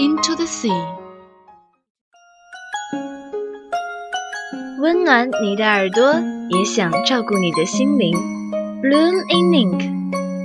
[0.00, 0.72] into the sea.
[4.80, 6.14] 温暖你的耳朵，
[6.48, 8.16] 也想照顾你的心灵。
[8.82, 9.82] Bloom in Ink，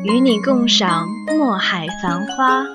[0.03, 2.65] 与你共赏墨海繁花。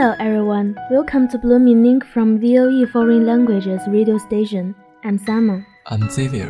[0.00, 4.74] Hello everyone, welcome to Bloom In Ink from VOE Foreign Languages radio station.
[5.04, 5.66] I'm Summer.
[5.88, 6.48] I'm Xavier.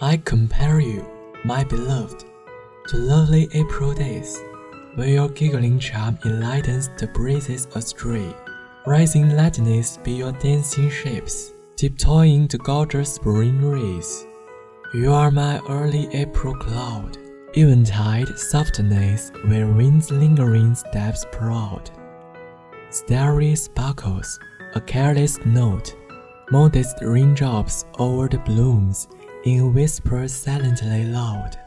[0.00, 1.06] I compare you,
[1.44, 2.24] my beloved,
[2.88, 4.36] to lovely April days,
[4.94, 8.34] where your giggling charm enlightens the breezes astray.
[8.86, 14.26] Rising lightness be your dancing shapes, tiptoeing the gorgeous spring rays.
[14.94, 17.18] You are my early April cloud,
[17.54, 21.90] eventide softness where wind's lingering steps proud.
[22.90, 24.40] Starry sparkles,
[24.74, 25.94] a careless note,
[26.50, 29.08] modest raindrops over the blooms
[29.44, 31.58] in whispers silently loud.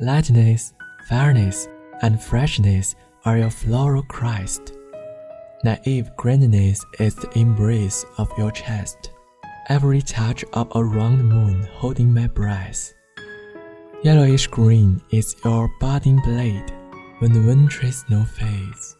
[0.00, 0.72] Lightness,
[1.08, 1.68] fairness,
[2.02, 4.72] and freshness are your floral Christ.
[5.64, 9.10] Naive grandness is the embrace of your chest.
[9.68, 12.92] Every touch of a round moon holding my breath.
[14.02, 16.72] Yellowish green is your budding blade
[17.18, 18.96] when the wintry snow fades.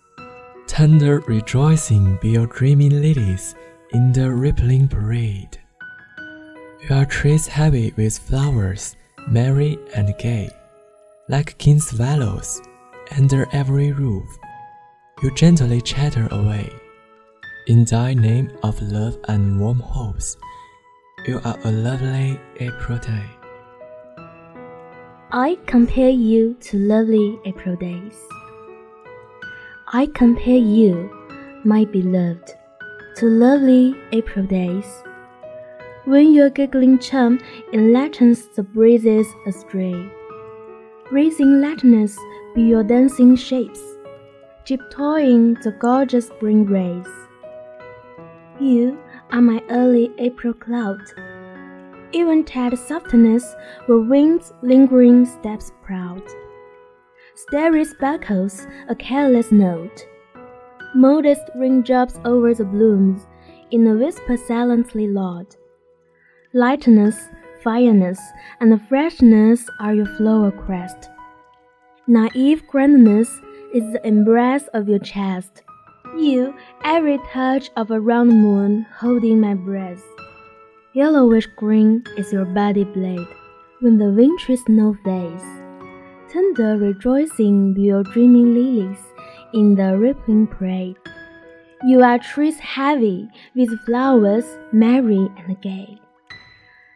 [0.66, 3.54] Tender rejoicing be your dreaming lilies
[3.92, 5.58] in the rippling parade.
[6.88, 8.96] Your trees heavy with flowers,
[9.28, 10.50] merry and gay,
[11.28, 12.60] like king swallows
[13.16, 14.28] under every roof.
[15.22, 16.70] You gently chatter away.
[17.66, 20.36] In thy name of love and warm hopes,
[21.26, 23.24] you are a lovely April day.
[25.32, 28.16] I compare you to lovely April days.
[29.88, 31.10] I compare you,
[31.64, 32.54] my beloved,
[33.16, 34.86] to lovely April days.
[36.04, 37.40] When your giggling charm
[37.72, 40.08] enlightens the breezes astray.
[41.12, 42.18] Raising lightness
[42.52, 43.80] be your dancing shapes,
[44.64, 47.06] tiptoeing the gorgeous spring rays.
[48.58, 48.98] You
[49.30, 50.98] are my early April cloud,
[52.12, 53.54] eventide softness
[53.86, 56.22] where wind's lingering steps proud.
[57.36, 60.04] Starry sparkles, a careless note,
[60.96, 63.28] modest raindrops over the blooms,
[63.70, 65.54] in a whisper silently loud.
[66.52, 67.28] Lightness,
[67.66, 68.20] fireness,
[68.60, 71.10] and freshness are your flower crest.
[72.06, 73.28] Naive grandness
[73.74, 75.64] is the embrace of your chest.
[76.16, 76.54] You,
[76.84, 80.04] every touch of a round moon holding my breath.
[80.92, 83.26] Yellowish green is your body blade
[83.80, 85.42] when the wintry snow fades.
[86.32, 89.02] Tender rejoicing your dreaming lilies
[89.52, 90.96] in the rippling parade.
[91.84, 96.00] You are trees heavy with flowers merry and gay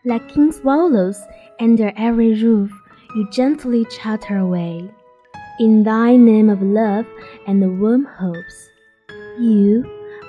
[0.03, 1.17] Like king swallows
[1.59, 2.69] under every roof,
[3.15, 4.89] you gently chatter away.
[5.59, 7.05] In thy name of love
[7.47, 8.69] and warm hopes,
[9.39, 9.83] you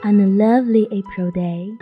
[0.04, 1.76] on a lovely April day.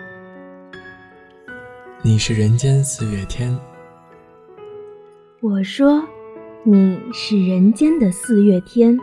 [2.03, 3.59] 你是人间四月天，
[5.41, 6.03] 我说，
[6.65, 8.99] 你是人间的四月天。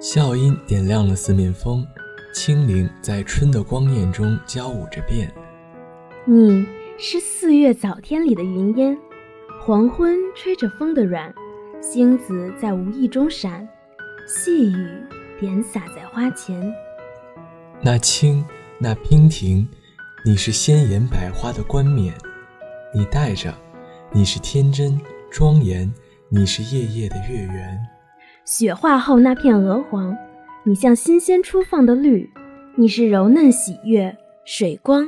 [0.00, 1.86] 笑音点亮了四面风，
[2.32, 5.32] 清灵在春的光艳中交舞着变。
[6.24, 6.66] 你
[6.99, 8.97] 是四月早天里的云烟，
[9.61, 11.31] 黄昏吹着风的软，
[11.79, 13.67] 星子在无意中闪，
[14.25, 14.87] 细雨
[15.39, 16.73] 点洒在花前。
[17.81, 18.43] 那青，
[18.79, 19.67] 那娉婷，
[20.25, 22.15] 你是鲜艳百花的冠冕，
[22.91, 23.53] 你戴着，
[24.11, 24.99] 你是天真
[25.29, 25.93] 庄严，
[26.29, 27.79] 你是夜夜的月圆。
[28.43, 30.17] 雪化后那片鹅黄，
[30.63, 32.27] 你像新鲜初放的绿，
[32.75, 35.07] 你是柔嫩喜悦，水光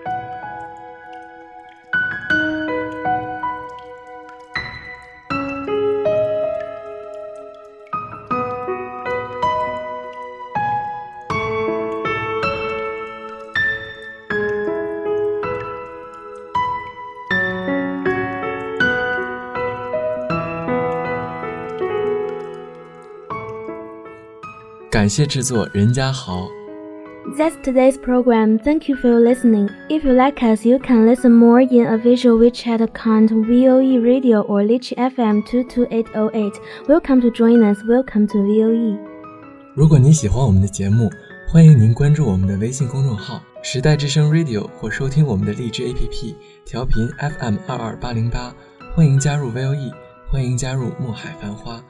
[25.01, 26.47] 感谢制作任家豪。
[27.35, 28.59] That's today's program.
[28.59, 29.67] Thank you for listening.
[29.89, 34.43] If you like us, you can listen more in a visual WeChat account, VOE Radio
[34.43, 36.53] or Litchi FM 22808.
[36.87, 37.79] Welcome to join us.
[37.83, 38.99] Welcome to VOE.
[39.73, 41.09] 如果您喜欢我们的节目，
[41.47, 48.53] 欢迎您关注我们的微信公众号“时代之声 Radio” 或收听我们的荔枝 APP 调频 FM 二二八零八。
[48.93, 49.91] 欢迎加入 VOE，
[50.29, 51.81] 欢迎加入墨海繁花，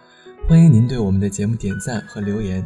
[0.47, 2.65] 欢迎您对我们的节目点赞和留言。